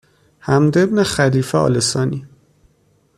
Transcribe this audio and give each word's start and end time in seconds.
حمد 0.39 0.89
بن 0.91 1.03
خلیفه 1.03 1.57
آل 1.57 1.79
ثانی 1.79 2.27